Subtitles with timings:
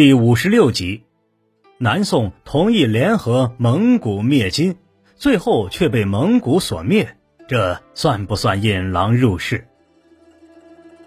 [0.00, 1.02] 第五十六集，
[1.76, 4.76] 南宋同意联合蒙古灭金，
[5.14, 9.68] 最后却被蒙古所灭，这算不算引狼入室？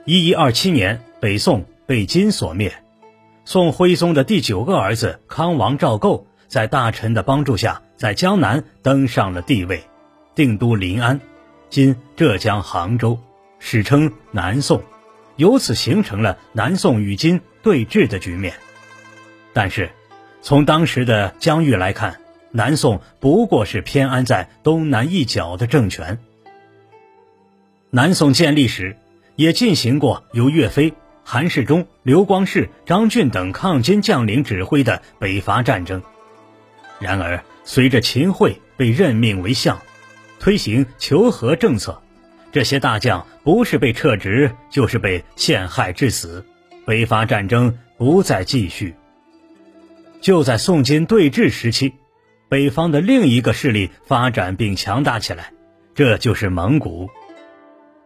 [0.06, 2.72] 一一二七年，北宋被金所灭，
[3.46, 9.82] 宋徽宗的第九个儿子康王赵构，在大臣的帮助下，在江南登上了帝位，
[10.36, 11.20] 定都临安
[11.72, 13.18] （今浙江杭州），
[13.58, 14.84] 史称南宋，
[15.36, 18.54] 由此形成了南宋与金对峙的局面。
[19.54, 19.92] 但是，
[20.42, 22.20] 从当时的疆域来看，
[22.52, 26.20] 南宋不过是偏安在东南一角的政权。
[27.92, 28.98] 南宋建立时，
[29.36, 30.94] 也进行过由岳飞、
[31.24, 36.02] 韩世忠、刘光世、张俊等抗金将领指挥的北伐战争。
[37.00, 39.80] 然而，随着秦桧被任命为相，
[40.40, 42.02] 推行求和政策，
[42.52, 46.44] 这些大将不是被撤职，就是被陷害致死，
[46.86, 48.96] 北伐战争不再继续。
[50.24, 51.96] 就在宋金对峙时期，
[52.48, 55.52] 北方的另一个势力发展并强大起来，
[55.96, 57.10] 这就是蒙古。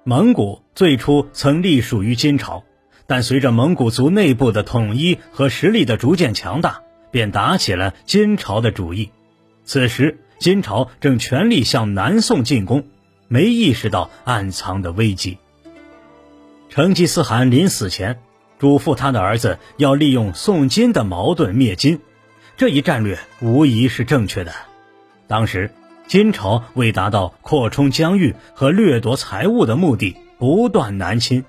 [0.04, 2.64] 蒙古最初曾隶属于金朝，
[3.06, 9.12] 但随着蒙古族内部的统一和实力的逐渐强大，便打起了金朝的主意。
[9.64, 12.88] 此时，金朝正全力向南宋进攻，
[13.28, 15.38] 没意识到暗藏的危机。
[16.70, 18.18] 成吉思汗临死前。
[18.60, 22.00] 嘱咐他的儿子要利用宋金的矛盾灭金，
[22.56, 24.52] 这一战略无疑是正确的。
[25.28, 25.72] 当时
[26.08, 31.44] 金朝为达到扩充疆域和掠夺财物的目的，不断南侵，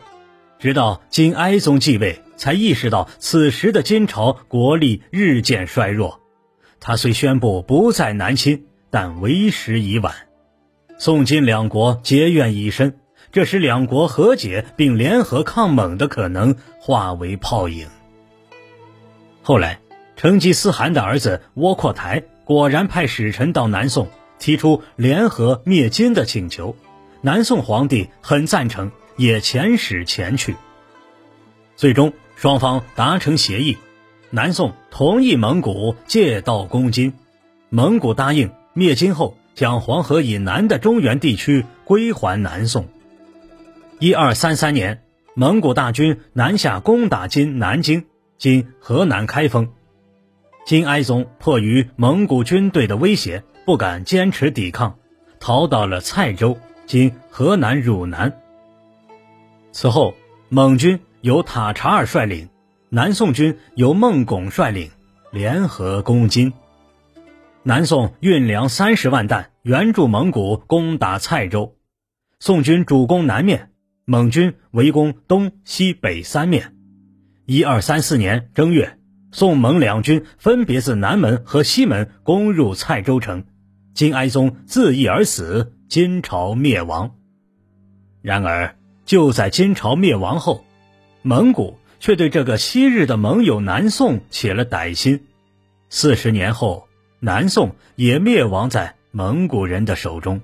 [0.59, 6.21] 直到金哀宗继位，才意识到此时的金朝国力日渐衰弱。
[6.81, 10.15] 他虽宣布不再南侵，但为时已晚，
[10.99, 12.98] 宋金两国结怨已深。
[13.31, 17.87] 这使两国和解并联合抗蒙的可能化为泡影。
[19.43, 19.81] 后来，
[20.17, 26.77] 成吉思汗的儿子窝阔台果然派使臣到南宋，提出联合灭金的请求。
[27.21, 30.57] 南宋皇帝很赞成，也遣使前去。
[31.77, 33.77] 最终，双方达成协议，
[34.31, 37.13] 南宋同意蒙古借道攻金，
[37.71, 42.89] 蒙古答应灭金后将黄河以南的中原地区归还南宋。
[44.01, 45.03] 一二三三年，
[45.35, 48.07] 蒙古大军南下攻打今南京
[48.39, 49.71] （今河南开封）。
[50.65, 54.97] 金哀宗迫于蒙古军队的威胁，不敢坚持抵抗，
[55.41, 58.41] 逃到了蔡州（今河南汝南）。
[59.73, 60.15] 此后，
[60.49, 62.49] 蒙军由塔察尔率领，
[62.91, 64.93] 南宋军由孟拱率领，
[65.33, 66.53] 联合攻金。
[67.65, 71.75] 南宋运粮三十万担援助蒙古攻打蔡州，
[72.39, 73.73] 宋军主攻南面。
[74.11, 76.75] 蒙军围攻东西北三面。
[77.45, 78.99] 一二三四年正月，
[79.33, 83.45] 宋蒙两军分别自南门和西门攻入蔡州城，
[83.93, 87.17] 金哀宗自缢而死，金朝灭亡。
[88.23, 90.65] 然而，就在金朝灭亡后，
[91.21, 95.27] 蒙古却对这个昔日的盟友南宋起了歹心。
[95.91, 96.89] 四十年后，
[97.21, 100.41] 南宋也灭亡在蒙古人的手中。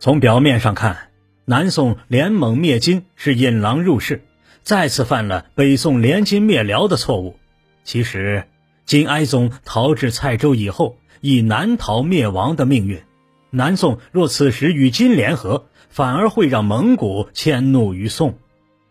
[0.00, 1.07] 从表面上看，
[1.50, 4.22] 南宋联蒙灭金是引狼入室，
[4.62, 7.38] 再次犯了北宋联金灭辽的错误。
[7.84, 8.44] 其实，
[8.84, 13.00] 金哀宗逃至蔡州以后，已难逃灭亡的命运。
[13.48, 18.36] 南宋若此时与金联合，反而会让蒙古迁怒于宋，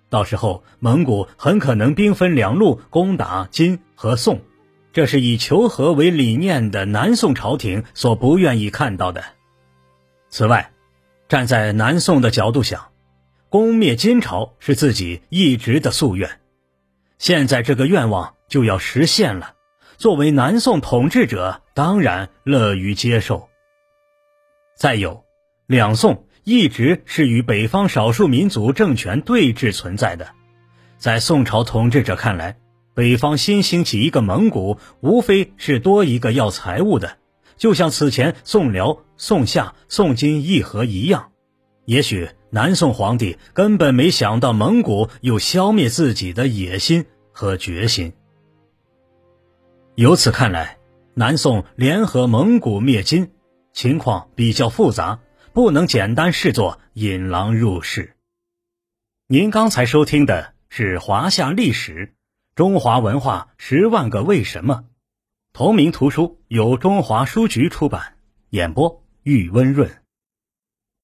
[0.10, 4.42] 到时候蒙古很可能兵分两路攻打金和宋，
[4.94, 9.24] 这是以求和为理念的南宋朝廷所不愿意看到的。
[10.30, 10.72] 此外，
[11.30, 12.92] 站在南宋的角度想，
[13.50, 16.40] 攻灭金朝是自己一直的夙愿，
[17.18, 19.56] 现在这个愿望就要实现了。
[19.98, 23.50] 作为南宋统治者，当然乐于接受。
[24.78, 25.26] 再有，
[25.66, 30.30] 两宋一直是与北方少数民族政权对峙存在的，
[30.98, 32.58] 在宋朝统治者看来，
[32.94, 37.18] 北方新兴起一个蒙古，无非是多一个要财物的。
[37.58, 41.32] 就像此前宋辽、宋夏、宋金议和一样，
[41.86, 48.14] 也许南宋皇帝根本没想到蒙古有消灭自己的野心和决心。
[49.96, 50.78] 由此看来，
[51.16, 53.32] 南宋联合蒙古灭金，
[53.74, 55.20] 情况比较复杂，
[55.54, 58.14] 不能简单视作引狼入室。
[59.28, 62.14] 您刚才收听的是《华夏历史：
[62.56, 64.84] 中华文化十万个为什么》。
[65.58, 68.14] 同名图书由中华书局出版，
[68.52, 69.90] 演播玉温润。